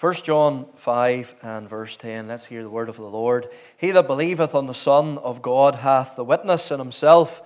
[0.00, 3.50] 1 John 5 and verse 10, let's hear the word of the Lord.
[3.76, 7.42] He that believeth on the Son of God hath the witness in himself.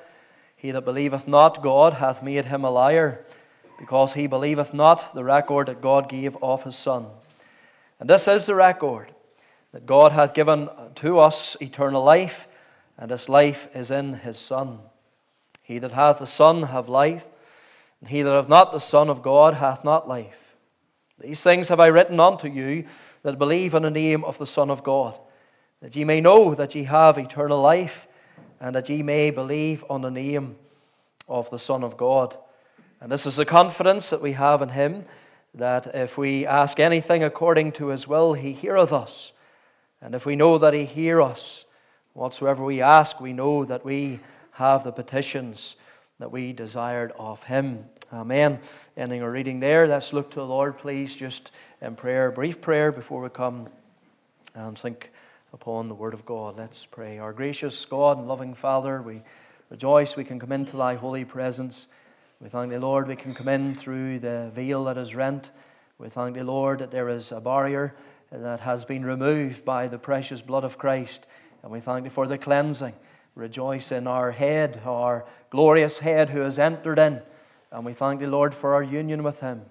[0.54, 3.27] He that believeth not God hath made him a liar,
[3.77, 7.06] because he believeth not the record that God gave of his Son.
[7.98, 9.09] And this is the record
[9.73, 12.46] that God hath given to us eternal life,
[12.96, 14.79] and this life is in his Son.
[15.61, 17.27] He that hath the Son hath life,
[18.00, 20.43] and he that hath not the Son of God hath not life.
[21.25, 22.84] These things have I written unto you
[23.22, 25.19] that believe in the name of the Son of God,
[25.80, 28.06] that ye may know that ye have eternal life,
[28.60, 30.56] and that ye may believe on the name
[31.27, 32.37] of the Son of God.
[33.00, 35.06] And this is the confidence that we have in him,
[35.55, 39.33] that if we ask anything according to his will, he heareth us.
[40.02, 41.64] And if we know that he hear us,
[42.12, 44.20] whatsoever we ask, we know that we
[44.52, 45.77] have the petitions
[46.19, 47.86] that we desired of him.
[48.14, 48.60] Amen.
[48.96, 49.88] Ending our reading there.
[49.88, 51.50] Let's look to the Lord, please, just
[51.82, 53.68] in prayer, brief prayer before we come
[54.55, 55.10] and think
[55.52, 56.56] upon the Word of God.
[56.56, 57.19] Let's pray.
[57.19, 59.22] Our gracious God and loving Father, we
[59.69, 61.89] rejoice we can come into Thy holy presence.
[62.41, 65.50] We thank Thee, Lord, we can come in through the veil that is rent.
[65.98, 67.96] We thank Thee, Lord, that there is a barrier
[68.30, 71.27] that has been removed by the precious blood of Christ.
[71.64, 72.94] And we thank Thee for the cleansing.
[73.34, 77.20] Rejoice in our head, our glorious head who has entered in.
[77.75, 79.62] And we thank Thee, Lord, for our union with Him.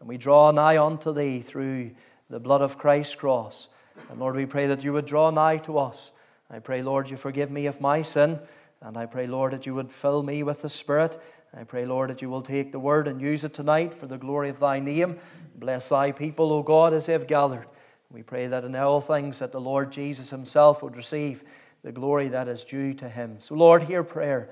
[0.00, 1.90] And we draw nigh unto Thee through
[2.30, 3.68] the blood of Christ's cross.
[4.08, 6.12] And Lord, we pray that You would draw nigh to us.
[6.50, 8.38] I pray, Lord, You forgive me of my sin.
[8.80, 11.20] And I pray, Lord, that You would fill me with the Spirit.
[11.54, 14.16] I pray, Lord, that You will take the word and use it tonight for the
[14.16, 15.18] glory of Thy name.
[15.54, 17.66] Bless Thy people, O God, as they have gathered.
[18.10, 21.44] We pray that in all things that the Lord Jesus Himself would receive
[21.82, 23.36] the glory that is due to Him.
[23.38, 24.48] So, Lord, hear prayer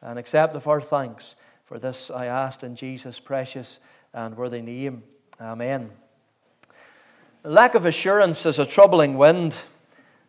[0.00, 1.34] and accept of our thanks.
[1.72, 3.80] For this I asked in Jesus' precious
[4.12, 5.04] and worthy name.
[5.40, 5.90] Amen.
[7.44, 9.54] Lack of assurance is a troubling wind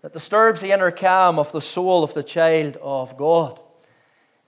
[0.02, 3.59] that disturbs the inner calm of the soul of the child of God.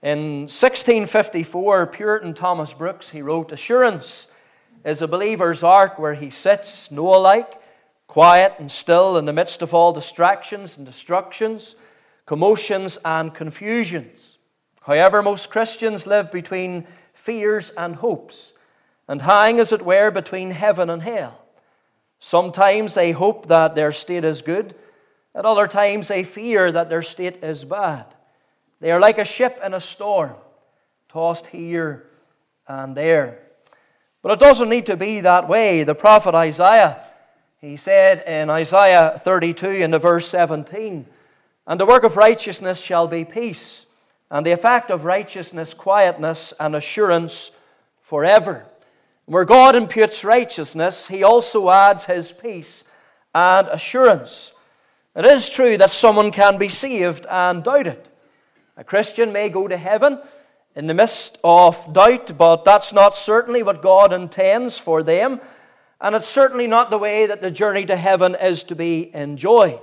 [0.00, 4.26] In 1654, Puritan Thomas Brooks, he wrote, Assurance
[4.82, 7.60] is a believer's ark where he sits, Noah like,
[8.06, 11.76] quiet and still in the midst of all distractions and destructions,
[12.24, 14.35] commotions and confusions.
[14.86, 18.52] However, most Christians live between fears and hopes
[19.08, 21.42] and hang, as it were, between heaven and hell.
[22.20, 24.76] Sometimes they hope that their state is good,
[25.34, 28.06] at other times they fear that their state is bad.
[28.80, 30.34] They are like a ship in a storm,
[31.08, 32.06] tossed here
[32.68, 33.40] and there.
[34.22, 35.82] But it doesn't need to be that way.
[35.82, 37.04] The prophet Isaiah,
[37.60, 41.06] he said in Isaiah 32 in the verse 17,
[41.66, 43.85] And the work of righteousness shall be peace
[44.30, 47.50] and the effect of righteousness, quietness, and assurance
[48.00, 48.66] forever.
[49.26, 52.84] Where God imputes righteousness, He also adds His peace
[53.34, 54.52] and assurance.
[55.14, 58.08] It is true that someone can be saved and doubt it.
[58.76, 60.20] A Christian may go to heaven
[60.74, 65.40] in the midst of doubt, but that's not certainly what God intends for them,
[66.00, 69.80] and it's certainly not the way that the journey to heaven is to be enjoyed.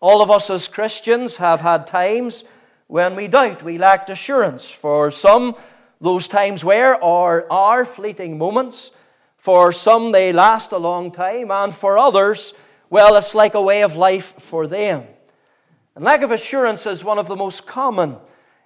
[0.00, 2.44] All of us as Christians have had times
[2.86, 4.70] when we doubt, we lacked assurance.
[4.70, 5.56] For some,
[6.00, 8.92] those times were or are fleeting moments.
[9.36, 11.50] For some, they last a long time.
[11.50, 12.54] And for others,
[12.90, 15.04] well, it's like a way of life for them.
[15.94, 18.18] And lack of assurance is one of the most common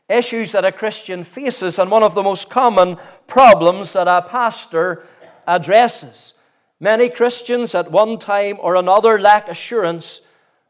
[0.09, 5.07] issues that a Christian faces and one of the most common problems that a pastor
[5.47, 6.35] addresses.
[6.81, 10.21] Many Christians at one time or another lack assurance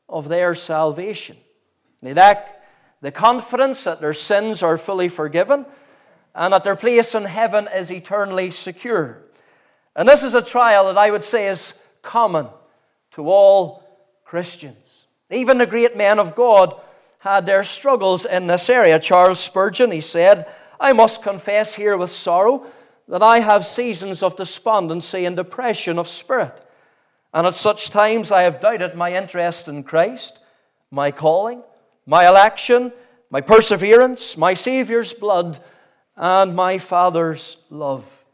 [0.09, 1.37] of their salvation.
[2.03, 2.60] They lack
[3.01, 5.67] the confidence that their sins are fully forgiven
[6.35, 9.23] and that their place in heaven is eternally secure.
[9.97, 12.49] And this is a trial that I would say is common
[13.13, 13.83] to all
[14.25, 15.07] Christians.
[15.31, 16.81] Even the great men of God
[17.21, 18.99] had their struggles in this area.
[18.99, 20.47] Charles Spurgeon, he said,
[20.79, 22.67] I must confess here with sorrow
[23.09, 26.65] that I have seasons of despondency and depression of spirit.
[27.35, 30.39] And at such times I have doubted my interest in Christ,
[30.91, 31.63] my calling,
[32.07, 32.93] my election,
[33.31, 35.59] my perseverance, my Savior's blood,
[36.17, 38.25] and my Father's love.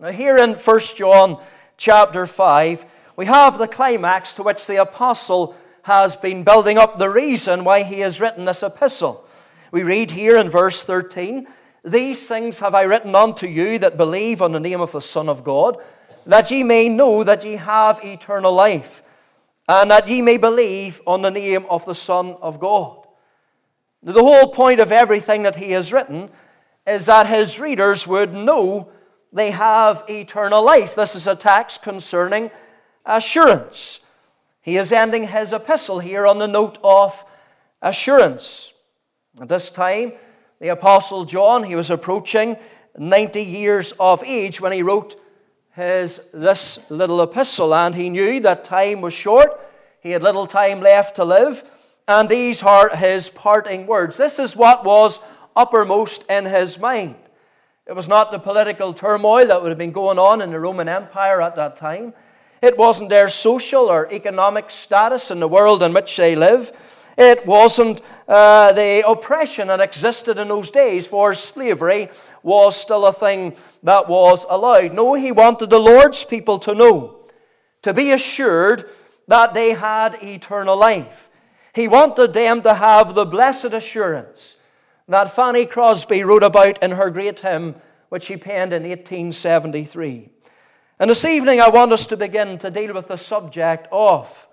[0.00, 1.42] Now, here in 1 John
[1.76, 2.84] chapter 5,
[3.16, 7.82] we have the climax to which the apostle has been building up the reason why
[7.82, 9.24] he has written this epistle.
[9.70, 11.46] We read here in verse 13
[11.84, 15.28] These things have I written unto you that believe on the name of the Son
[15.28, 15.76] of God,
[16.26, 19.02] that ye may know that ye have eternal life,
[19.68, 23.06] and that ye may believe on the name of the Son of God.
[24.02, 26.30] The whole point of everything that he has written
[26.86, 28.90] is that his readers would know
[29.32, 30.94] they have eternal life.
[30.94, 32.50] This is a text concerning
[33.06, 34.00] assurance.
[34.60, 37.24] He is ending his epistle here on the note of
[37.80, 38.74] assurance.
[39.40, 40.12] At this time,
[40.60, 42.56] the Apostle John, he was approaching
[42.96, 45.20] 90 years of age when he wrote
[45.74, 49.60] his, this little epistle, and he knew that time was short.
[50.00, 51.64] He had little time left to live,
[52.06, 54.16] and these are his parting words.
[54.16, 55.18] This is what was
[55.56, 57.16] uppermost in his mind.
[57.86, 60.88] It was not the political turmoil that would have been going on in the Roman
[60.88, 62.14] Empire at that time.
[62.62, 66.72] It wasn't their social or economic status in the world in which they live.
[67.16, 72.08] It wasn't uh, the oppression that existed in those days, for slavery
[72.42, 74.94] was still a thing that was allowed.
[74.94, 77.20] No, he wanted the Lord's people to know,
[77.82, 78.90] to be assured
[79.28, 81.30] that they had eternal life.
[81.72, 84.56] He wanted them to have the blessed assurance
[85.08, 87.76] that Fanny Crosby wrote about in her great hymn,
[88.08, 90.30] which she penned in 1873.
[90.98, 94.48] And this evening, I want us to begin to deal with the subject of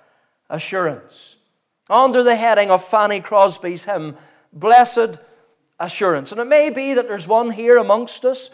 [0.49, 1.35] assurance.
[1.91, 4.15] Under the heading of Fanny Crosby's hymn,
[4.53, 5.19] Blessed
[5.77, 6.31] Assurance.
[6.31, 8.49] And it may be that there's one here amongst us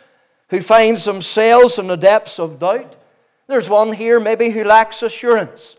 [0.49, 2.95] who finds themselves in the depths of doubt.
[3.45, 5.75] There's one here maybe who lacks assurance.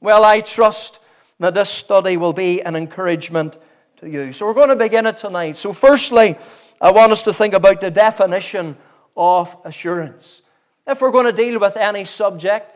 [0.00, 0.98] Well, I trust
[1.40, 3.58] that this study will be an encouragement
[3.98, 4.32] to you.
[4.32, 5.56] So we're going to begin it tonight.
[5.58, 6.36] So, firstly,
[6.80, 8.76] I want us to think about the definition
[9.16, 10.42] of assurance.
[10.86, 12.74] If we're going to deal with any subject,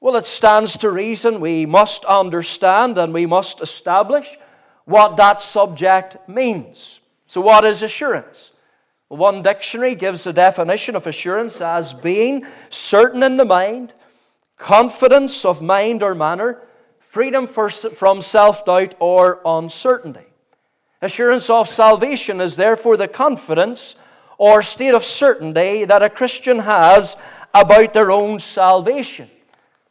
[0.00, 4.38] well, it stands to reason we must understand and we must establish
[4.86, 7.00] what that subject means.
[7.26, 8.52] So, what is assurance?
[9.08, 13.92] One dictionary gives the definition of assurance as being certain in the mind,
[14.56, 16.62] confidence of mind or manner,
[17.00, 20.26] freedom from self doubt or uncertainty.
[21.02, 23.96] Assurance of salvation is therefore the confidence
[24.38, 27.16] or state of certainty that a Christian has
[27.52, 29.28] about their own salvation.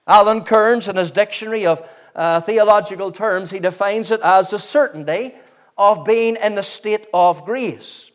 [0.10, 5.36] Alan Cairns, in his dictionary of uh, theological terms, he defines it as the certainty
[5.78, 8.10] of being in the state of grace.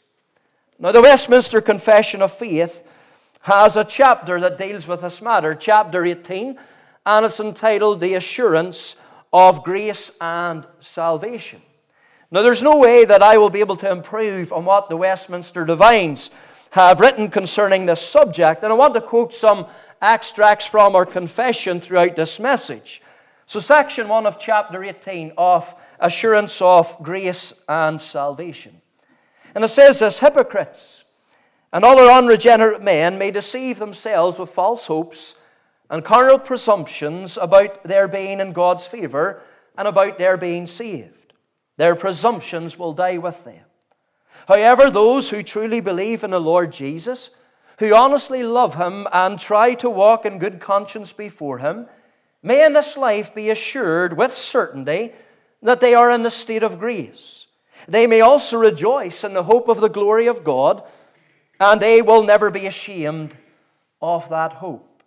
[0.76, 2.82] Now, the Westminster Confession of Faith
[3.42, 6.58] has a chapter that deals with this matter, chapter 18,
[7.06, 8.96] and it's entitled The Assurance
[9.32, 11.62] of Grace and Salvation.
[12.32, 15.64] Now, there's no way that I will be able to improve on what the Westminster
[15.64, 16.30] Divines
[16.70, 19.66] have written concerning this subject, and I want to quote some
[20.04, 23.00] extracts from our confession throughout this message.
[23.46, 28.80] So, section 1 of chapter 18 of Assurance of Grace and Salvation.
[29.54, 31.04] And it says this Hypocrites
[31.72, 35.34] and other unregenerate men may deceive themselves with false hopes
[35.90, 39.42] and carnal presumptions about their being in God's favor
[39.76, 41.32] and about their being saved.
[41.76, 43.64] Their presumptions will die with them.
[44.48, 47.30] However, those who truly believe in the Lord Jesus,
[47.78, 51.86] who honestly love Him and try to walk in good conscience before Him,
[52.42, 55.12] may in this life be assured with certainty
[55.62, 57.46] that they are in the state of grace.
[57.88, 60.82] They may also rejoice in the hope of the glory of God,
[61.58, 63.36] and they will never be ashamed
[64.00, 65.02] of that hope.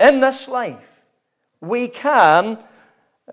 [0.00, 1.02] In this life,
[1.60, 2.58] we can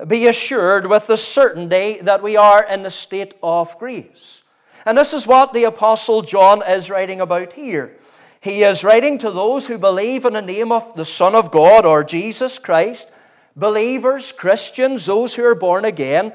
[0.08, 4.44] be assured with the certainty that we are in the state of grace.
[4.86, 7.98] And this is what the Apostle John is writing about here.
[8.46, 11.84] He is writing to those who believe in the name of the Son of God
[11.84, 13.12] or Jesus Christ,
[13.56, 16.32] believers, Christians, those who are born again,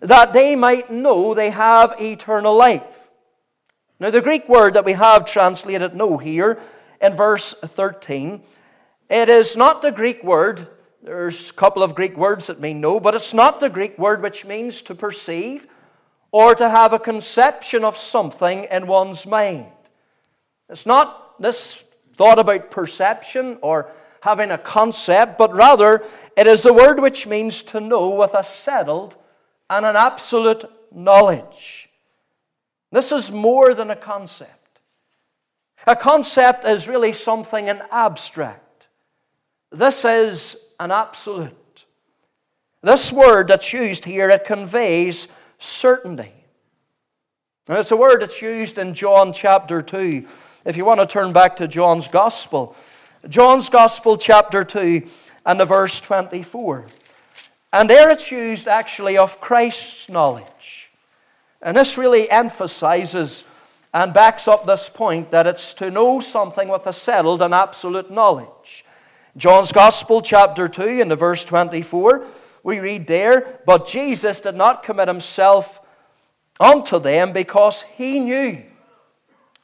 [0.00, 3.08] that they might know they have eternal life.
[3.98, 6.60] Now, the Greek word that we have translated know here
[7.00, 8.42] in verse 13,
[9.08, 10.68] it is not the Greek word
[11.02, 14.22] there's a couple of Greek words that mean know, but it's not the Greek word
[14.22, 15.66] which means to perceive
[16.30, 19.66] or to have a conception of something in one's mind.
[20.68, 26.02] It's not this thought about perception or having a concept, but rather
[26.36, 29.16] it is the word which means to know with a settled
[29.68, 31.88] and an absolute knowledge.
[32.90, 34.80] This is more than a concept.
[35.86, 38.88] A concept is really something in abstract.
[39.70, 41.84] This is an absolute.
[42.82, 46.32] This word that's used here, it conveys certainty.
[47.68, 50.26] And it's a word that's used in John chapter 2.
[50.64, 52.74] If you want to turn back to John's Gospel,
[53.28, 55.02] John's Gospel, chapter 2,
[55.44, 56.86] and the verse 24.
[57.70, 60.90] And there it's used actually of Christ's knowledge.
[61.60, 63.44] And this really emphasizes
[63.92, 68.10] and backs up this point that it's to know something with a settled and absolute
[68.10, 68.86] knowledge.
[69.36, 72.24] John's Gospel, chapter 2, in the verse 24,
[72.62, 75.80] we read there, But Jesus did not commit himself
[76.58, 78.62] unto them because he knew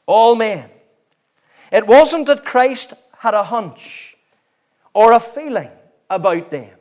[0.05, 0.69] all men.
[1.71, 4.17] It wasn't that Christ had a hunch
[4.93, 5.71] or a feeling
[6.09, 6.71] about them.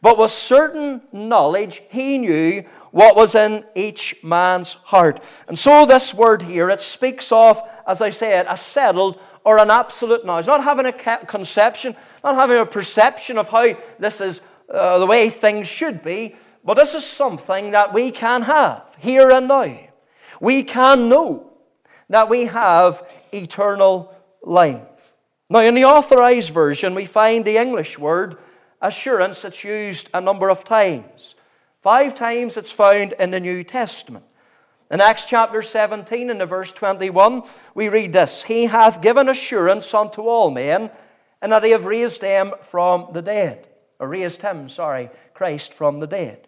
[0.00, 5.20] But with certain knowledge, he knew what was in each man's heart.
[5.48, 9.70] And so, this word here, it speaks of, as I said, a settled or an
[9.70, 10.46] absolute knowledge.
[10.46, 15.30] Not having a conception, not having a perception of how this is uh, the way
[15.30, 19.76] things should be, but this is something that we can have here and now.
[20.38, 21.53] We can know
[22.14, 25.12] that we have eternal life.
[25.50, 28.38] Now, in the authorized version, we find the English word
[28.80, 31.34] assurance that's used a number of times.
[31.82, 34.24] Five times it's found in the New Testament.
[34.92, 37.42] In Acts chapter 17, in the verse 21,
[37.74, 40.92] we read this He hath given assurance unto all men,
[41.42, 43.66] and that he have raised them from the dead.
[43.98, 46.46] Or raised him, sorry, Christ from the dead.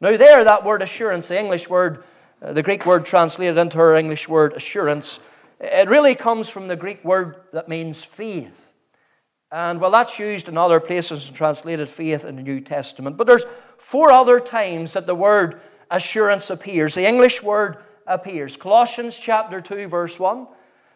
[0.00, 2.02] Now, there, that word assurance, the English word,
[2.42, 5.20] Uh, the Greek word translated into our English word assurance,
[5.60, 8.72] it really comes from the Greek word that means faith.
[9.52, 13.16] And well, that's used in other places and translated faith in the New Testament.
[13.16, 13.44] But there's
[13.76, 16.94] four other times that the word assurance appears.
[16.94, 18.56] The English word appears.
[18.56, 20.46] Colossians chapter 2, verse 1.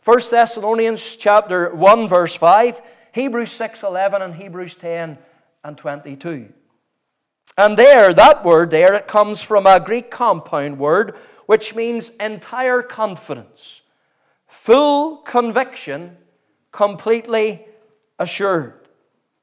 [0.04, 2.80] 1 Thessalonians chapter 1, verse 5.
[3.12, 5.18] Hebrews 6, 11, and Hebrews 10
[5.62, 6.52] and 22.
[7.56, 12.82] And there, that word there, it comes from a Greek compound word which means entire
[12.82, 13.82] confidence,
[14.46, 16.16] full conviction,
[16.72, 17.64] completely
[18.18, 18.74] assured.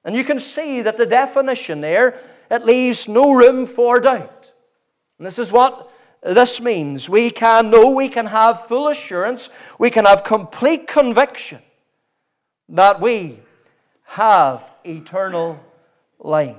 [0.03, 4.51] And you can see that the definition there, it leaves no room for doubt.
[5.17, 5.91] And this is what
[6.24, 7.10] this means.
[7.10, 11.60] We can know, we can have full assurance, we can have complete conviction
[12.70, 13.39] that we
[14.03, 15.60] have eternal
[16.20, 16.55] life.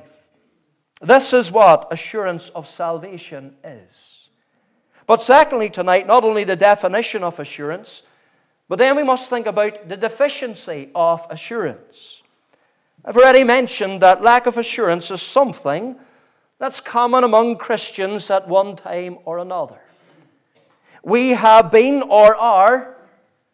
[1.01, 4.22] This is what assurance of salvation is.
[5.13, 8.03] But secondly, tonight, not only the definition of assurance,
[8.67, 12.23] but then we must think about the deficiency of assurance.
[13.05, 15.97] I've already mentioned that lack of assurance is something
[16.59, 19.83] that's common among Christians at one time or another.
[21.03, 22.97] We have been or are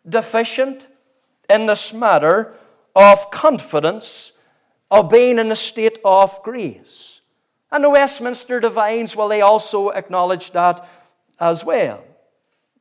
[0.09, 0.87] deficient
[1.51, 2.55] in this matter
[2.95, 4.31] of confidence
[4.93, 7.21] of being in a state of grace.
[7.73, 10.89] And the Westminster Divines, well, they also acknowledge that
[11.41, 12.05] as well.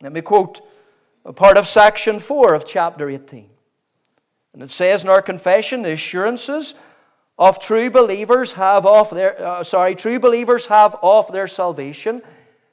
[0.02, 0.62] Let me quote
[1.26, 3.50] a part of section 4 of chapter 18.
[4.54, 6.74] And it says in our confession, the assurances
[7.38, 12.22] of true believers have of their uh, sorry, true believers have of their salvation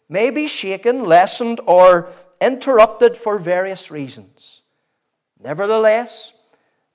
[0.09, 2.09] may be shaken, lessened, or
[2.41, 4.63] interrupted for various reasons.
[5.43, 6.33] Nevertheless,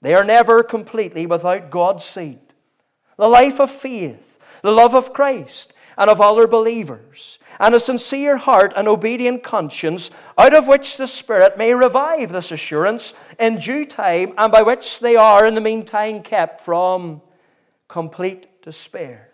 [0.01, 2.39] they are never completely without God's seed.
[3.17, 4.29] The life of faith
[4.61, 10.11] the love of Christ and of other believers, and a sincere heart and obedient conscience,
[10.37, 14.99] out of which the Spirit may revive this assurance in due time, and by which
[14.99, 17.21] they are in the meantime kept from
[17.87, 19.29] complete despair.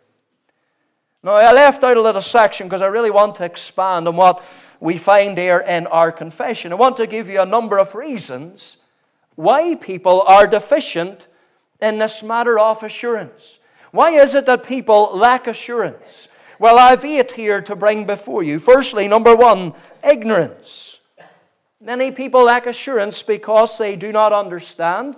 [1.23, 4.43] Now, I left out a little section because I really want to expand on what
[4.79, 6.71] we find there in our confession.
[6.71, 8.77] I want to give you a number of reasons
[9.33, 11.27] why people are deficient
[11.81, 13.59] in this matter of assurance.
[13.91, 16.27] Why is it that people lack assurance?
[16.59, 18.59] Well, I've eight here to bring before you.
[18.59, 20.99] Firstly, number one, ignorance.
[21.81, 25.15] Many people lack assurance because they do not understand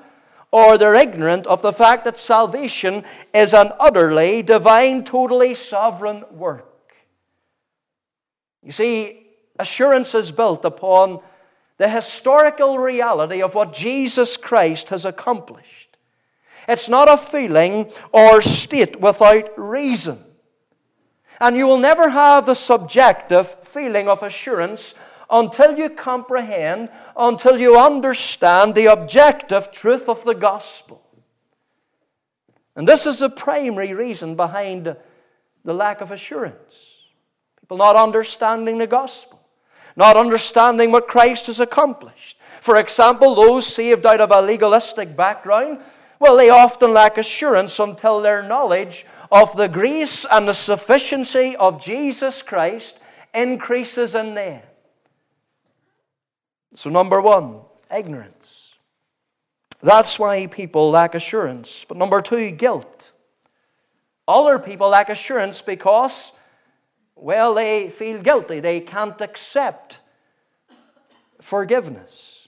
[0.51, 3.03] or they're ignorant of the fact that salvation
[3.34, 6.96] is an utterly divine, totally sovereign work.
[8.63, 9.27] You see,
[9.60, 11.20] assurance is built upon
[11.77, 15.98] the historical reality of what Jesus Christ has accomplished.
[16.67, 20.24] It's not a feeling or state without reason.
[21.39, 24.94] And you will never have the subjective feeling of assurance
[25.29, 31.03] until you comprehend, until you understand the objective truth of the gospel.
[32.75, 34.96] And this is the primary reason behind
[35.65, 36.96] the lack of assurance.
[37.60, 39.41] People not understanding the gospel,
[39.96, 42.38] not understanding what Christ has accomplished.
[42.62, 45.79] For example, those saved out of a legalistic background
[46.19, 51.81] well, they often lack assurance until their knowledge of the grace and the sufficiency of
[51.81, 53.00] Jesus Christ
[53.33, 54.62] increases in them.
[56.75, 57.62] So, number one,
[57.95, 58.74] ignorance.
[59.81, 61.86] That's why people lack assurance.
[61.86, 63.12] But number two, guilt.
[64.27, 66.31] Other people lack assurance because,
[67.15, 68.59] well, they feel guilty.
[68.59, 70.01] They can't accept
[71.39, 72.47] forgiveness.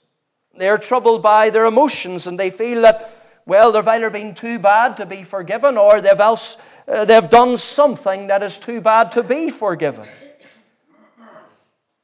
[0.53, 3.18] They're troubled by their emotions and they feel that
[3.49, 6.55] well, they've either been too bad to be forgiven or they've, else,
[6.87, 10.07] uh, they've done something that is too bad to be forgiven.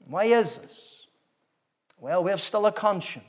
[0.08, 1.06] Why is this?
[2.00, 3.25] Well, we have still a conscience.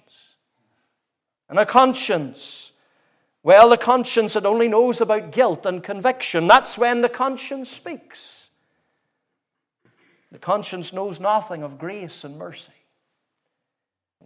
[1.51, 2.73] And a conscience,
[3.43, 6.49] Well, the conscience, it only knows about guilt and conviction.
[6.49, 8.49] That's when the conscience speaks.
[10.33, 12.73] The conscience knows nothing of grace and mercy.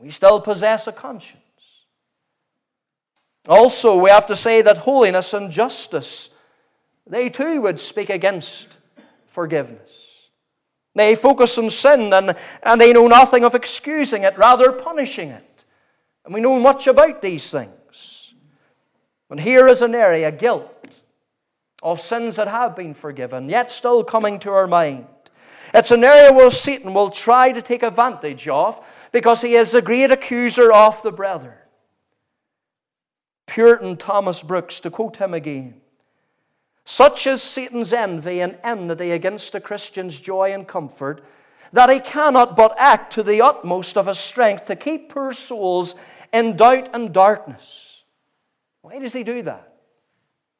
[0.00, 1.42] We still possess a conscience.
[3.48, 6.30] Also, we have to say that holiness and justice,
[7.06, 8.76] they too would speak against
[9.26, 10.30] forgiveness.
[10.94, 15.64] They focus on sin and, and they know nothing of excusing it, rather punishing it.
[16.24, 18.34] And we know much about these things.
[19.30, 20.88] And here is an area, guilt,
[21.82, 25.06] of sins that have been forgiven, yet still coming to our mind.
[25.72, 29.80] It's an area where Satan will try to take advantage of because he is the
[29.80, 31.59] great accuser of the brethren.
[33.50, 35.80] Puritan Thomas Brooks, to quote him again
[36.84, 41.20] Such is Satan's envy and enmity against a Christian's joy and comfort
[41.72, 45.96] that he cannot but act to the utmost of his strength to keep poor souls
[46.32, 48.02] in doubt and darkness.
[48.82, 49.74] Why does he do that?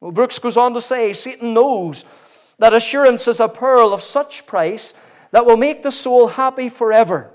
[0.01, 2.05] Well, Brooks goes on to say Satan knows
[2.59, 4.95] that assurance is a pearl of such price
[5.31, 7.31] that will make the soul happy forever.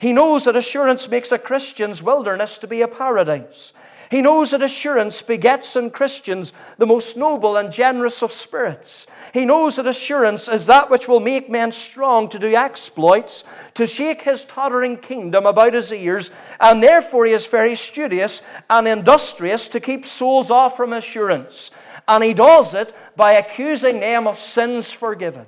[0.00, 3.72] He knows that assurance makes a Christian's wilderness to be a paradise.
[4.10, 9.06] He knows that assurance begets in Christians the most noble and generous of spirits.
[9.34, 13.86] He knows that assurance is that which will make men strong to do exploits, to
[13.86, 19.68] shake his tottering kingdom about his ears, and therefore he is very studious and industrious
[19.68, 21.70] to keep souls off from assurance.
[22.06, 25.44] And he does it by accusing them of sins forgiven.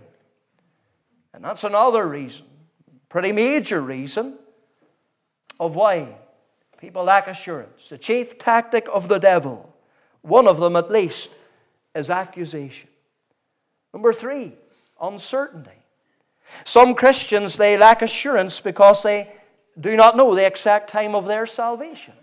[1.33, 2.45] And that's another reason,
[3.09, 4.39] pretty major reason,
[5.59, 6.09] of why
[6.81, 7.89] people lack assurance.
[7.89, 9.75] The chief tactic of the devil,
[10.23, 11.31] one of them at least,
[11.95, 12.89] is accusation.
[13.93, 14.55] Number three,
[15.01, 15.71] uncertainty.
[16.65, 19.33] Some Christians, they lack assurance because they
[19.79, 22.15] do not know the exact time of their salvation.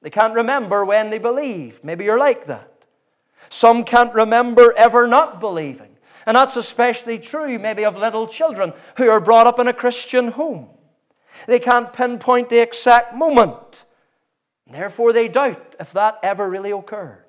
[0.00, 1.84] They can't remember when they believe.
[1.84, 2.70] Maybe you're like that.
[3.50, 5.96] Some can't remember ever not believing.
[6.26, 10.28] And that's especially true, maybe, of little children who are brought up in a Christian
[10.28, 10.68] home.
[11.46, 13.84] They can't pinpoint the exact moment.
[14.66, 17.24] Therefore, they doubt if that ever really occurred.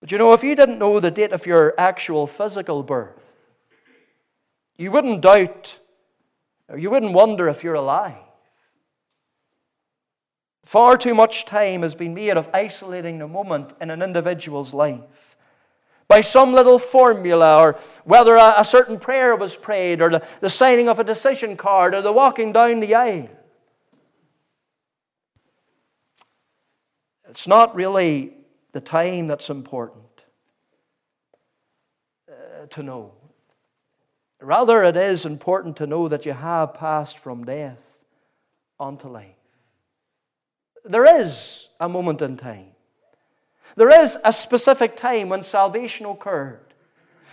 [0.00, 3.20] But you know, if you didn't know the date of your actual physical birth,
[4.76, 5.78] you wouldn't doubt,
[6.68, 8.16] or you wouldn't wonder if you're alive.
[10.64, 15.33] Far too much time has been made of isolating the moment in an individual's life
[16.08, 20.50] by some little formula, or whether a, a, certain prayer was prayed, or the, the
[20.50, 23.30] signing of a decision card, or the walking down the aisle.
[27.28, 28.32] It's not really
[28.72, 30.04] the time that's important
[32.30, 33.12] uh, to know.
[34.40, 37.98] Rather, it is important to know that you have passed from death
[38.78, 39.34] unto life.
[40.84, 42.73] There is a moment in time.
[43.76, 46.60] There is a specific time when salvation occurred.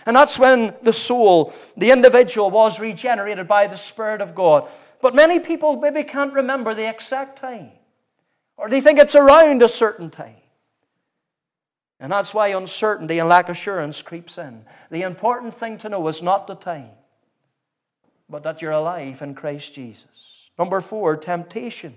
[0.04, 4.68] And that's when the soul, the individual, was regenerated by the Spirit of God.
[5.00, 7.70] But many people maybe can't remember the exact time,
[8.56, 10.36] or they think it's around a certain time.
[12.00, 14.64] And that's why uncertainty and lack of assurance creeps in.
[14.90, 16.90] The important thing to know is not the time,
[18.28, 20.06] but that you're alive in Christ Jesus.
[20.58, 21.94] Number four, temptation.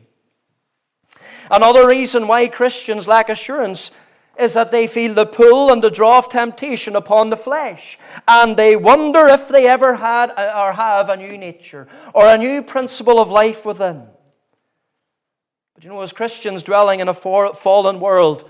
[1.50, 3.90] Another reason why Christians lack assurance
[4.38, 7.98] is that they feel the pull and the draw of temptation upon the flesh.
[8.28, 12.38] And they wonder if they ever had uh, or have a new nature or a
[12.38, 14.08] new principle of life within.
[15.74, 18.50] But you know, as Christians dwelling in a fallen world,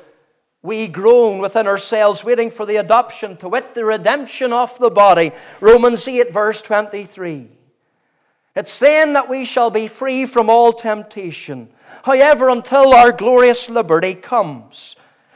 [0.61, 5.31] we groan within ourselves, waiting for the adoption, to wit, the redemption of the body.
[5.61, 7.49] Romans 8, verse 23.
[8.55, 11.69] It's then that we shall be free from all temptation.
[12.03, 14.95] However, until our glorious liberty comes,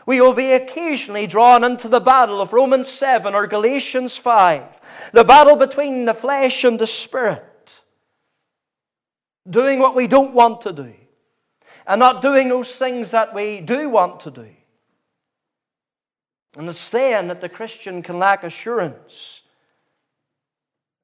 [0.10, 4.64] we will be occasionally drawn into the battle of Romans 7 or Galatians 5,
[5.14, 7.84] the battle between the flesh and the spirit,
[9.48, 10.96] doing what we don't want to do,
[11.86, 14.48] and not doing those things that we do want to do.
[16.58, 19.44] And it's then that the Christian can lack assurance.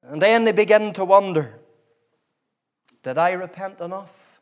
[0.02, 1.60] And then they begin to wonder
[3.04, 4.40] Did I repent enough?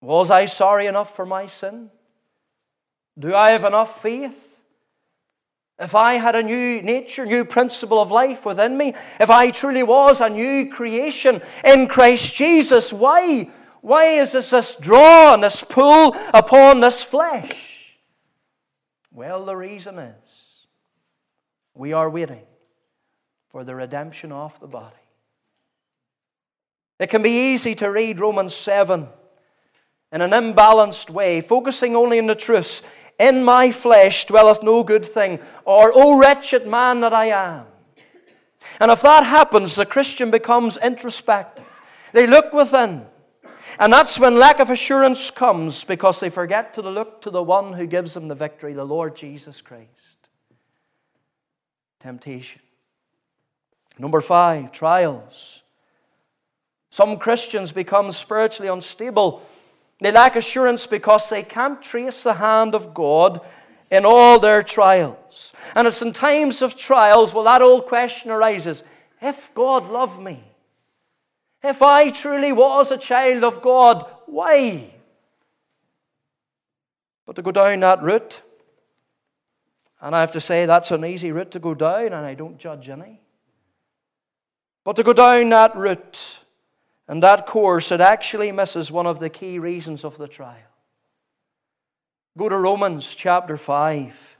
[0.00, 1.88] Was I sorry enough for my sin?
[3.18, 4.38] Do I have enough faith?
[5.78, 9.82] If I had a new nature, new principle of life within me, if I truly
[9.82, 13.50] was a new creation in Christ Jesus, why?
[13.80, 17.96] Why is this, this draw and this pull upon this flesh?
[19.10, 20.14] Well, the reason is
[21.74, 22.46] we are waiting
[23.50, 24.94] for the redemption of the body.
[27.00, 29.08] It can be easy to read Romans 7
[30.12, 32.82] in an imbalanced way, focusing only on the truths.
[33.18, 37.66] In my flesh dwelleth no good thing, or, O wretched man that I am.
[38.80, 41.66] And if that happens, the Christian becomes introspective.
[42.12, 43.06] They look within.
[43.78, 47.72] And that's when lack of assurance comes because they forget to look to the one
[47.72, 50.28] who gives them the victory, the Lord Jesus Christ.
[51.98, 52.60] Temptation.
[53.98, 55.62] Number five, trials.
[56.90, 59.42] Some Christians become spiritually unstable.
[60.02, 63.40] They lack assurance because they can't trace the hand of God
[63.88, 65.52] in all their trials.
[65.76, 68.82] And it's in times of trials, well, that old question arises
[69.20, 70.42] if God loved me,
[71.62, 74.92] if I truly was a child of God, why?
[77.24, 78.40] But to go down that route,
[80.00, 82.58] and I have to say that's an easy route to go down, and I don't
[82.58, 83.20] judge any.
[84.82, 86.18] But to go down that route
[87.12, 90.56] and that course, it actually misses one of the key reasons of the trial.
[92.38, 94.38] Go to Romans chapter 5.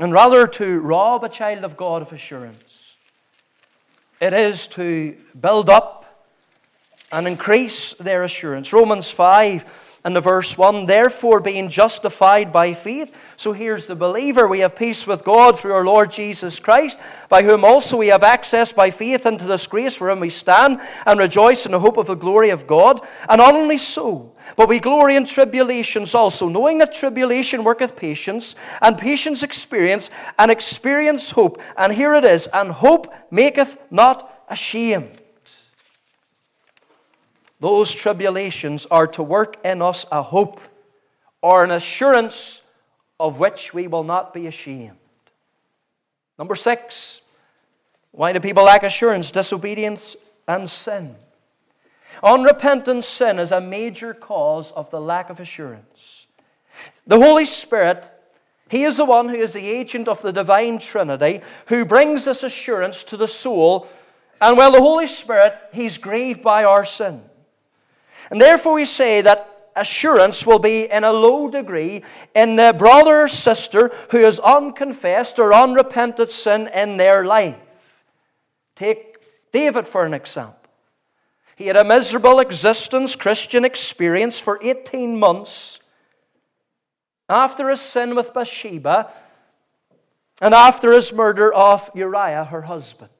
[0.00, 2.96] And rather to rob a child of God of assurance,
[4.20, 6.26] it is to build up
[7.12, 8.72] and increase their assurance.
[8.72, 13.34] Romans 5 and the verse 1 Therefore, being justified by faith.
[13.36, 14.46] So here's the believer.
[14.46, 18.22] We have peace with God through our Lord Jesus Christ, by whom also we have
[18.22, 22.06] access by faith into this grace wherein we stand and rejoice in the hope of
[22.06, 23.00] the glory of God.
[23.28, 28.54] And not only so, but we glory in tribulations also, knowing that tribulation worketh patience,
[28.80, 31.60] and patience experience, and experience hope.
[31.76, 35.17] And here it is, and hope maketh not ashamed.
[37.60, 40.60] Those tribulations are to work in us a hope
[41.42, 42.62] or an assurance
[43.18, 44.96] of which we will not be ashamed.
[46.38, 47.20] Number six,
[48.12, 49.30] why do people lack assurance?
[49.30, 50.16] Disobedience
[50.46, 51.16] and sin.
[52.22, 56.26] Unrepentant sin is a major cause of the lack of assurance.
[57.06, 58.08] The Holy Spirit,
[58.68, 62.42] He is the one who is the agent of the divine Trinity who brings this
[62.42, 63.88] assurance to the soul.
[64.40, 67.22] And while the Holy Spirit, He's grieved by our sin.
[68.30, 72.02] And therefore, we say that assurance will be in a low degree
[72.34, 77.56] in the brother or sister who has unconfessed or unrepented sin in their life.
[78.74, 79.16] Take
[79.52, 80.54] David for an example.
[81.56, 85.80] He had a miserable existence, Christian experience for 18 months
[87.28, 89.10] after his sin with Bathsheba
[90.40, 93.10] and after his murder of Uriah, her husband.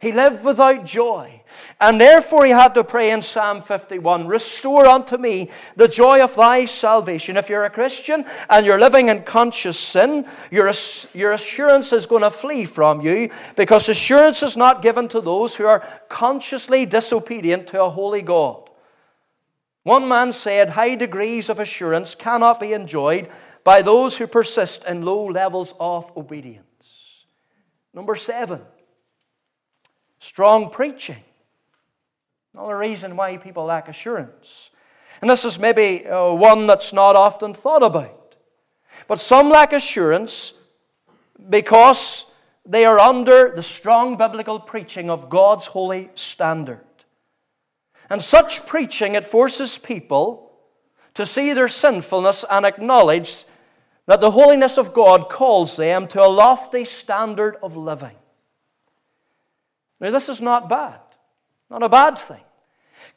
[0.00, 1.42] He lived without joy.
[1.78, 6.34] And therefore he had to pray in Psalm 51 Restore unto me the joy of
[6.34, 7.36] thy salvation.
[7.36, 10.72] If you're a Christian and you're living in conscious sin, your,
[11.12, 15.56] your assurance is going to flee from you because assurance is not given to those
[15.56, 18.70] who are consciously disobedient to a holy God.
[19.82, 23.28] One man said, High degrees of assurance cannot be enjoyed
[23.64, 27.26] by those who persist in low levels of obedience.
[27.92, 28.62] Number seven.
[30.20, 31.24] Strong preaching.
[32.54, 34.70] Another reason why people lack assurance.
[35.20, 38.36] And this is maybe uh, one that's not often thought about.
[39.08, 40.52] But some lack assurance
[41.48, 42.26] because
[42.66, 46.84] they are under the strong biblical preaching of God's holy standard.
[48.10, 50.52] And such preaching, it forces people
[51.14, 53.44] to see their sinfulness and acknowledge
[54.06, 58.16] that the holiness of God calls them to a lofty standard of living.
[60.00, 61.00] Now, this is not bad,
[61.68, 62.40] not a bad thing.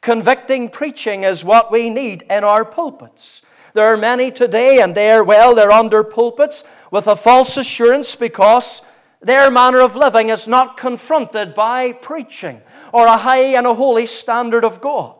[0.00, 3.42] Convicting preaching is what we need in our pulpits.
[3.72, 8.14] There are many today, and they are, well, they're under pulpits with a false assurance
[8.14, 8.82] because
[9.20, 12.60] their manner of living is not confronted by preaching
[12.92, 15.16] or a high and a holy standard of God.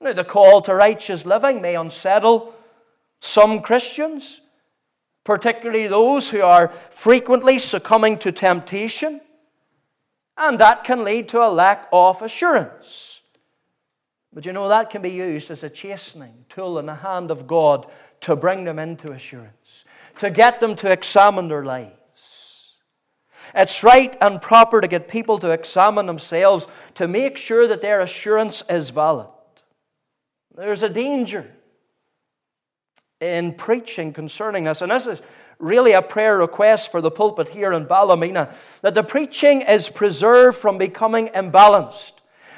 [0.00, 2.52] Now, the call to righteous living may unsettle
[3.20, 4.40] some Christians,
[5.22, 9.20] particularly those who are frequently succumbing to temptation.
[10.36, 13.20] And that can lead to a lack of assurance.
[14.32, 17.46] But you know, that can be used as a chastening tool in the hand of
[17.46, 17.86] God
[18.22, 19.84] to bring them into assurance,
[20.18, 21.94] to get them to examine their lives.
[23.54, 28.00] It's right and proper to get people to examine themselves to make sure that their
[28.00, 29.28] assurance is valid.
[30.56, 31.50] There's a danger
[33.20, 35.22] in preaching concerning this, and this is
[35.64, 40.58] really a prayer request for the pulpit here in Ballymena that the preaching is preserved
[40.58, 42.12] from becoming imbalanced,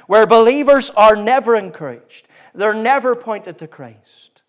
[0.07, 4.43] where believers are never encouraged, they're never pointed to Christ.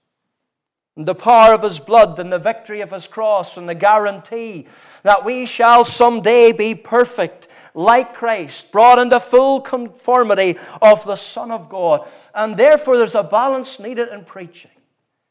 [0.95, 4.65] The power of his blood and the victory of his cross and the guarantee
[5.03, 11.51] that we shall someday be perfect like Christ, brought into full conformity of the Son
[11.51, 12.09] of God.
[12.33, 14.71] And therefore, there's a balance needed in preaching.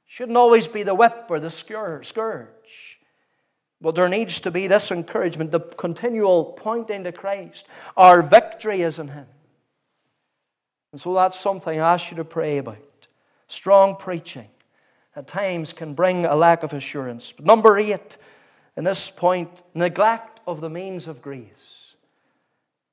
[0.07, 2.86] Shouldn't always be the whip or the scourge.
[3.87, 7.69] But there needs to be this encouragement, the continual pointing to Christ.
[7.97, 9.29] Our victory is in Him.
[10.91, 13.07] And so that's something I ask you to pray about.
[13.47, 14.49] Strong preaching
[15.15, 17.31] at times can bring a lack of assurance.
[17.31, 18.19] But number eight,
[18.77, 21.95] in this point, neglect of the means of grace.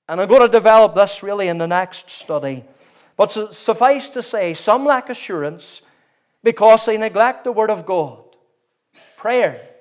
[0.07, 2.65] And I'm going to develop this really in the next study.
[3.17, 5.81] But suffice to say, some lack assurance
[6.43, 8.23] because they neglect the Word of God.
[9.17, 9.72] Prayer,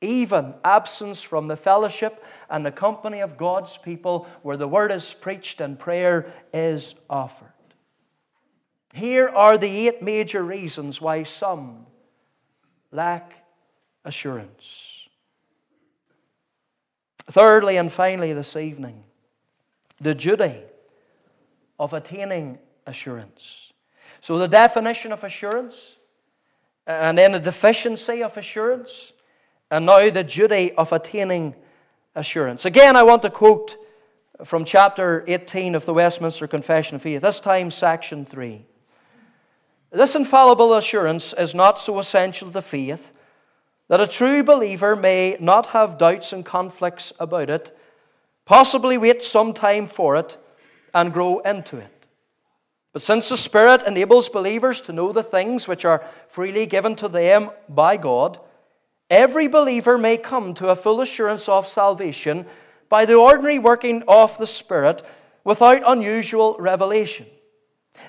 [0.00, 5.12] even absence from the fellowship and the company of God's people where the Word is
[5.12, 7.52] preached and prayer is offered.
[8.94, 11.86] Here are the eight major reasons why some
[12.90, 13.32] lack
[14.04, 15.08] assurance.
[17.26, 19.04] Thirdly and finally, this evening,
[20.00, 20.56] the duty
[21.78, 23.72] of attaining assurance.
[24.20, 25.96] So, the definition of assurance,
[26.86, 29.12] and then the deficiency of assurance,
[29.70, 31.54] and now the duty of attaining
[32.14, 32.64] assurance.
[32.64, 33.76] Again, I want to quote
[34.44, 38.64] from chapter 18 of the Westminster Confession of Faith, this time section 3.
[39.92, 43.12] This infallible assurance is not so essential to faith
[43.88, 47.76] that a true believer may not have doubts and conflicts about it,
[48.44, 50.36] possibly wait some time for it,
[50.94, 52.06] and grow into it.
[52.92, 57.08] But since the Spirit enables believers to know the things which are freely given to
[57.08, 58.40] them by God,
[59.10, 62.46] every believer may come to a full assurance of salvation
[62.88, 65.02] by the ordinary working of the Spirit
[65.44, 67.26] without unusual revelation.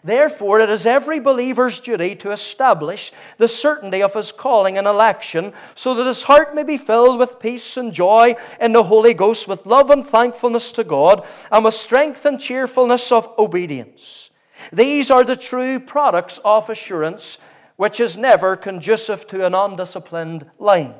[0.03, 5.51] Therefore, it is every believer's duty to establish the certainty of his calling and election,
[5.75, 9.47] so that his heart may be filled with peace and joy in the Holy Ghost,
[9.47, 14.29] with love and thankfulness to God, and with strength and cheerfulness of obedience.
[14.71, 17.39] These are the true products of assurance,
[17.81, 20.93] which is never conducive to an undisciplined life.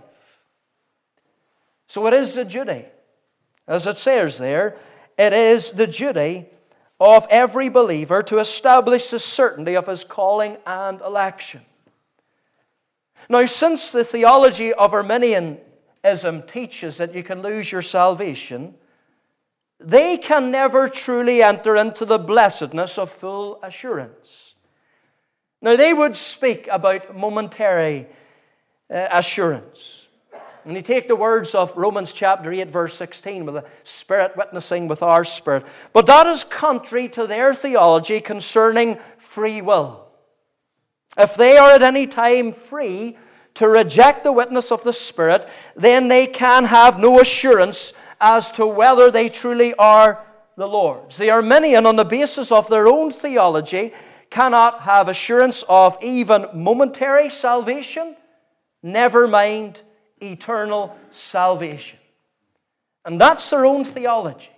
[1.86, 2.86] So it is the duty,
[3.68, 4.78] as it says there,
[5.16, 6.48] it is the duty
[7.00, 11.62] of every believer to establish the certainty of his calling and election.
[13.30, 18.74] Now, since the theology of Arminianism teaches that you can lose your salvation,
[19.80, 24.51] they can never truly enter into the blessedness of full assurance.
[25.62, 28.08] Now, they would speak about momentary
[28.90, 30.08] uh, assurance.
[30.66, 34.88] And you take the words of Romans chapter 8, verse 16, with the Spirit witnessing
[34.88, 35.66] with our spirit.
[35.92, 40.08] But that is contrary to their theology concerning free will.
[41.18, 43.18] If they are at any time free
[43.56, 48.66] to reject the witness of the Spirit, then they can have no assurance as to
[48.68, 50.24] whether they truly are
[50.58, 51.18] the Lord's.
[51.18, 53.94] The Arminian, on the basis of their own theology,
[54.32, 58.16] cannot have assurance of even momentary salvation,
[58.82, 59.82] never mind
[60.20, 62.00] eternal salvation.
[63.06, 64.50] And that's their own theology.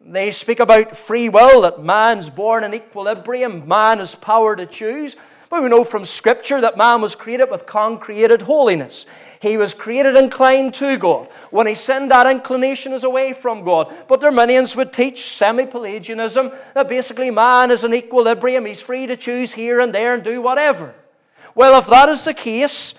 [0.00, 5.16] They speak about free will, that man's born in equilibrium, man has power to choose.
[5.50, 9.04] But we know from Scripture that man was created with concreated holiness.
[9.40, 11.26] He was created inclined to God.
[11.50, 13.92] When he sinned, that inclination is away from God.
[14.06, 18.64] But Arminians would teach semi Pelagianism that basically man is in equilibrium.
[18.64, 20.94] He's free to choose here and there and do whatever.
[21.56, 22.94] Well, if that is the case,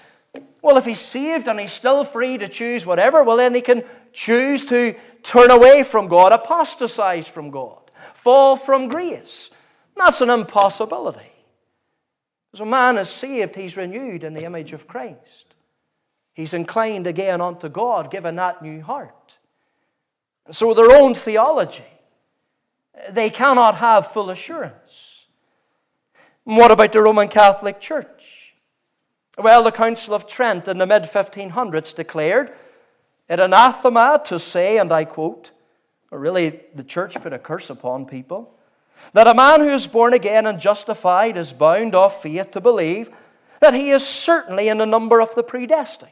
[0.61, 3.85] well, if he's saved and he's still free to choose whatever, well, then he can
[4.11, 7.79] choose to turn away from God, apostatize from God,
[8.13, 9.51] fall from grace.
[9.95, 11.31] That's an impossibility.
[12.53, 15.55] As a man is saved, he's renewed in the image of Christ.
[16.33, 19.37] He's inclined again unto God, given that new heart.
[20.45, 21.83] And so, their own theology,
[23.09, 25.25] they cannot have full assurance.
[26.45, 28.53] And what about the Roman Catholic Church?
[29.37, 32.53] Well, the Council of Trent in the mid 1500s declared
[33.29, 35.51] it anathema to say, and I quote,
[36.11, 38.53] or really the church put a curse upon people,
[39.13, 43.10] that a man who is born again and justified is bound of faith to believe
[43.60, 46.12] that he is certainly in the number of the predestined.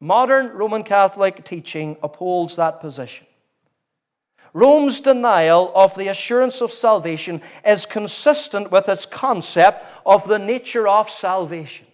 [0.00, 3.26] Modern Roman Catholic teaching upholds that position.
[4.52, 10.88] Rome's denial of the assurance of salvation is consistent with its concept of the nature
[10.88, 11.86] of salvation.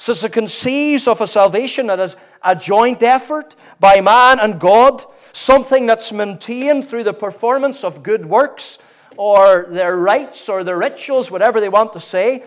[0.00, 5.04] Since it conceives of a salvation that is a joint effort by man and God,
[5.34, 8.78] something that's maintained through the performance of good works
[9.18, 12.42] or their rites or their rituals, whatever they want to say,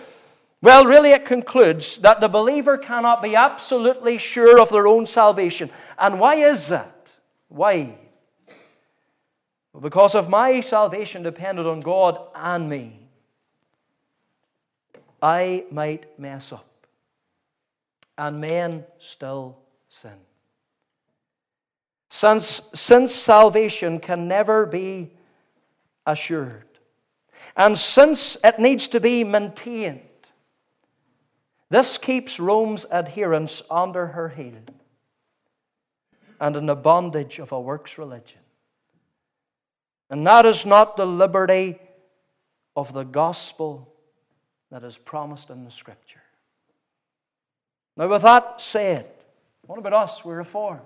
[0.63, 5.69] well, really, it concludes that the believer cannot be absolutely sure of their own salvation.
[5.99, 7.13] And why is that?
[7.49, 7.99] Why?
[9.79, 12.97] Because if my salvation depended on God and me,
[15.21, 16.65] I might mess up.
[18.17, 19.57] And men still
[19.89, 20.17] sin.
[22.09, 25.11] Since, since salvation can never be
[26.05, 26.67] assured,
[27.55, 30.01] and since it needs to be maintained,
[31.69, 34.61] this keeps Rome's adherents under her heel
[36.39, 38.41] and in the bondage of a works religion.
[40.09, 41.79] And that is not the liberty
[42.75, 43.93] of the gospel
[44.71, 46.22] that is promised in the scripture.
[47.95, 49.07] Now, with that said,
[49.65, 50.25] what about us?
[50.25, 50.81] We're reformed.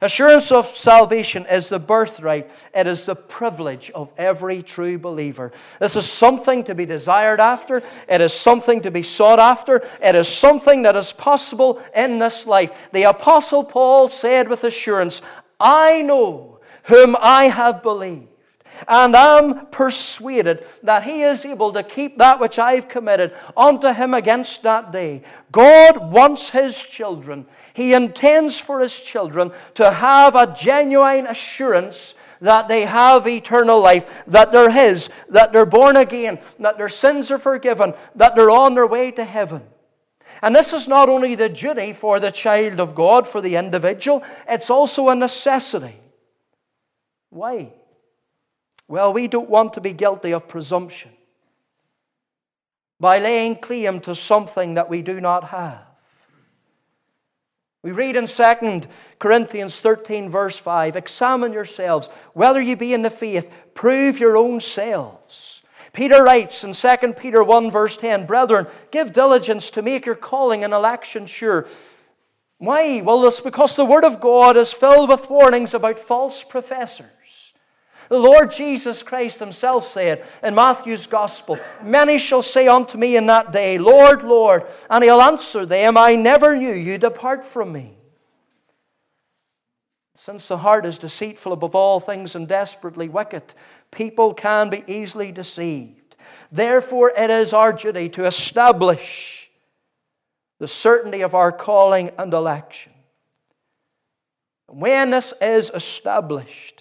[0.00, 5.52] Assurance of salvation is the birthright, it is the privilege of every true believer.
[5.78, 10.14] This is something to be desired after, it is something to be sought after, it
[10.14, 12.88] is something that is possible in this life.
[12.92, 15.22] The Apostle Paul said with assurance,
[15.58, 18.29] I know whom I have believed
[18.88, 24.14] and I'm persuaded that he is able to keep that which I've committed unto him
[24.14, 25.22] against that day.
[25.52, 32.68] God wants his children, he intends for his children to have a genuine assurance that
[32.68, 37.38] they have eternal life, that they're His, that they're born again, that their sins are
[37.38, 39.62] forgiven, that they're on their way to heaven.
[40.42, 44.22] And this is not only the duty for the child of God, for the individual,
[44.48, 45.96] it's also a necessity.
[47.28, 47.72] Why?
[48.90, 51.12] Well, we don't want to be guilty of presumption
[52.98, 55.86] by laying claim to something that we do not have.
[57.84, 58.80] We read in 2
[59.20, 64.60] Corinthians 13, verse 5 Examine yourselves, whether you be in the faith, prove your own
[64.60, 65.62] selves.
[65.92, 70.64] Peter writes in 2 Peter 1, verse 10 Brethren, give diligence to make your calling
[70.64, 71.68] and election sure.
[72.58, 73.02] Why?
[73.02, 77.06] Well, it's because the Word of God is filled with warnings about false professors.
[78.10, 83.26] The Lord Jesus Christ himself said in Matthew's Gospel, Many shall say unto me in
[83.26, 87.96] that day, Lord, Lord, and he'll answer them, I never knew you, depart from me.
[90.16, 93.54] Since the heart is deceitful above all things and desperately wicked,
[93.92, 96.16] people can be easily deceived.
[96.50, 99.48] Therefore, it is our duty to establish
[100.58, 102.92] the certainty of our calling and election.
[104.66, 106.79] When this is established,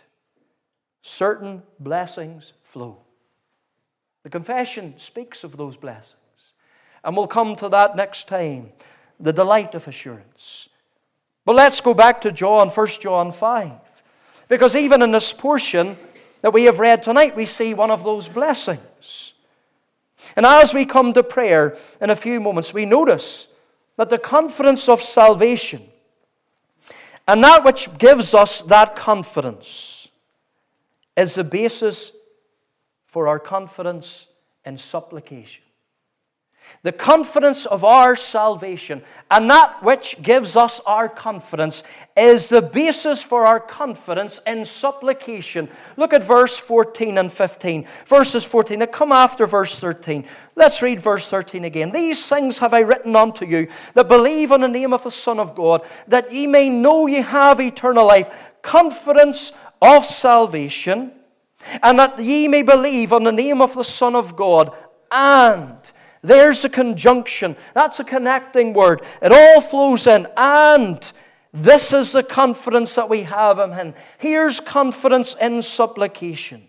[1.02, 2.98] certain blessings flow.
[4.24, 6.16] The confession speaks of those blessings.
[7.04, 8.72] And we'll come to that next time
[9.20, 10.70] the delight of assurance.
[11.46, 13.72] But let's go back to John, 1 John 5.
[14.48, 15.98] Because even in this portion
[16.42, 19.34] that we have read tonight, we see one of those blessings.
[20.36, 23.48] And as we come to prayer in a few moments, we notice
[23.98, 25.82] that the confidence of salvation
[27.28, 29.99] and that which gives us that confidence
[31.20, 32.14] is the basis
[33.06, 34.28] for our confidence
[34.64, 35.64] in supplication.
[36.84, 41.84] The confidence of our salvation and that which gives us our confidence
[42.16, 45.68] is the basis for our confidence in supplication.
[45.98, 47.86] Look at verse 14 and 15.
[48.06, 50.24] Verses 14, now come after verse 13.
[50.56, 51.92] Let's read verse 13 again.
[51.92, 55.40] These things have I written unto you that believe on the name of the Son
[55.40, 58.30] of God, that ye may know ye have eternal life,
[58.62, 61.12] confidence of salvation,
[61.84, 64.76] and that ye may believe on the name of the Son of God,
[65.12, 65.78] and
[66.22, 67.56] there's a conjunction.
[67.74, 69.02] That's a connecting word.
[69.22, 70.28] It all flows in.
[70.36, 71.12] And
[71.54, 73.94] this is the confidence that we have in Him.
[74.18, 76.68] Here's confidence in supplication.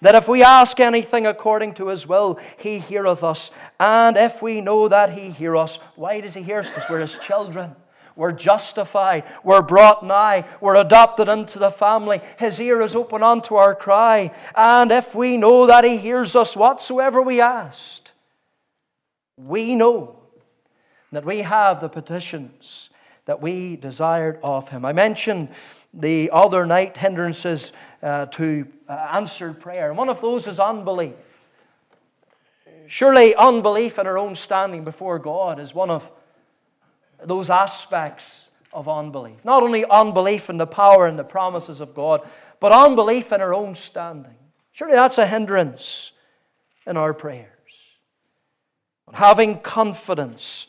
[0.00, 3.50] That if we ask anything according to His will, He heareth us.
[3.78, 6.68] And if we know that He hear us, why does He hear us?
[6.68, 7.76] Because we're His children.
[8.16, 9.24] We're justified.
[9.42, 10.44] We're brought nigh.
[10.60, 12.20] We're adopted into the family.
[12.38, 14.32] His ear is open unto our cry.
[14.54, 18.12] And if we know that He hears us whatsoever we asked,
[19.36, 20.16] we know
[21.10, 22.90] that we have the petitions
[23.24, 24.84] that we desired of Him.
[24.84, 25.48] I mentioned
[25.92, 29.88] the other night hindrances uh, to uh, answered prayer.
[29.88, 31.14] And one of those is unbelief.
[32.86, 36.10] Surely, unbelief in our own standing before God is one of
[37.22, 39.44] those aspects of unbelief.
[39.44, 42.26] Not only unbelief in the power and the promises of God,
[42.60, 44.36] but unbelief in our own standing.
[44.72, 46.12] Surely that's a hindrance
[46.86, 47.48] in our prayers.
[49.12, 50.66] Having confidence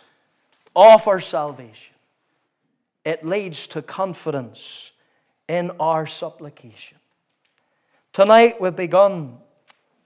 [0.75, 1.95] of our salvation,
[3.03, 4.91] it leads to confidence
[5.47, 6.97] in our supplication.
[8.13, 9.37] Tonight we've begun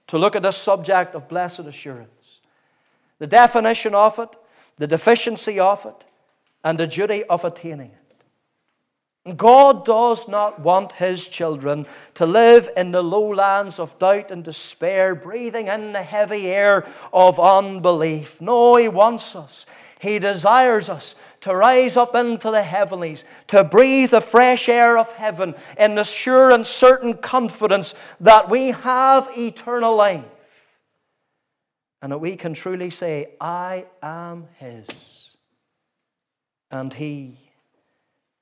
[0.06, 2.10] to look at this subject of blessed assurance.
[3.18, 4.30] The definition of it,
[4.76, 6.04] the deficiency of it,
[6.64, 9.36] and the duty of attaining it.
[9.36, 15.14] God does not want his children to live in the lowlands of doubt and despair,
[15.14, 18.40] breathing in the heavy air of unbelief.
[18.40, 19.66] No, he wants us.
[20.00, 25.12] He desires us to rise up into the heavenlies, to breathe the fresh air of
[25.12, 30.24] heaven in the sure and certain confidence that we have eternal life.
[32.02, 34.86] And that we can truly say, I am His,
[36.70, 37.38] and He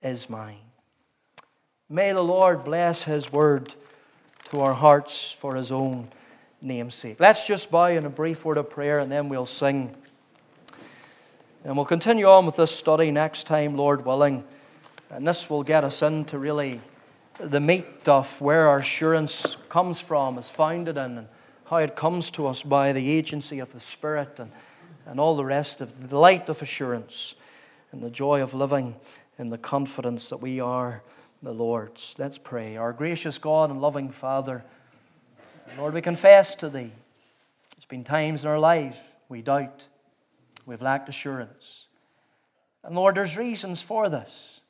[0.03, 0.57] is mine.
[1.89, 3.75] May the Lord bless His word
[4.51, 6.09] to our hearts for His own
[6.61, 7.19] name's sake.
[7.19, 9.95] Let's just bow in a brief word of prayer and then we'll sing.
[11.65, 14.45] And we'll continue on with this study next time, Lord willing.
[15.11, 16.81] And this will get us into really
[17.41, 21.29] the meat of where our assurance comes from, is founded in, and
[21.67, 24.51] how it comes to us by the agency of the Spirit and,
[25.07, 27.35] and all the rest of the light of assurance
[27.93, 28.97] and the joy of living
[29.39, 31.03] in the confidence that we are
[31.43, 32.15] the Lord's.
[32.19, 32.77] Let's pray.
[32.77, 34.65] Our gracious God and loving Father,
[35.77, 36.93] Lord, we confess to Thee.
[37.77, 39.85] There's been times in our life we doubt,
[40.67, 41.87] we've lacked assurance.
[42.83, 44.61] And Lord, there's reasons for this.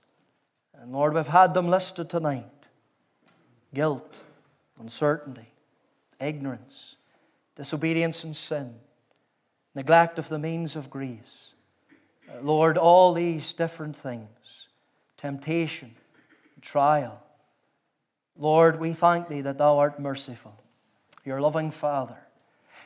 [0.74, 2.46] And Lord, we've had them listed tonight
[3.74, 4.22] guilt,
[4.80, 5.52] uncertainty,
[6.20, 6.96] ignorance,
[7.54, 8.74] disobedience and sin,
[9.74, 11.52] neglect of the means of grace.
[12.42, 14.28] Lord, all these different things,
[15.16, 15.94] temptation,
[16.60, 17.22] trial.
[18.36, 20.54] Lord, we thank Thee that Thou art merciful,
[21.24, 22.18] your loving Father.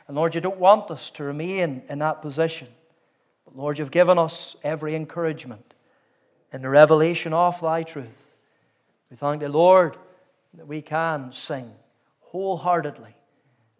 [0.07, 2.67] And Lord, you don't want us to remain in that position.
[3.45, 5.73] But Lord, you've given us every encouragement
[6.51, 8.35] in the revelation of Thy truth.
[9.11, 9.97] We thank Thee, Lord,
[10.55, 11.71] that we can sing
[12.21, 13.15] wholeheartedly,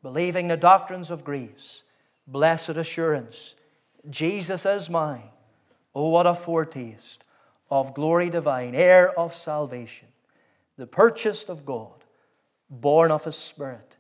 [0.04, 1.82] believing the doctrines of grace,
[2.28, 3.56] blessed assurance.
[4.10, 5.30] Jesus is mine.
[5.96, 7.24] Oh, what a foretaste
[7.70, 10.08] of glory divine, heir of salvation,
[10.78, 12.04] the purchased of God,
[12.70, 13.96] born of His Spirit,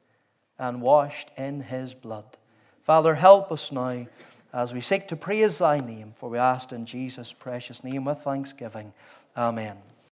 [0.57, 2.37] and washed in His blood.
[2.81, 4.07] Father, help us now
[4.53, 8.19] as we seek to praise Thy name, for we ask in Jesus' precious name with
[8.19, 8.93] thanksgiving.
[9.35, 9.92] Amen.